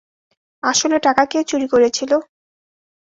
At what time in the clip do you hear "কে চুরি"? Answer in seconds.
1.25-1.67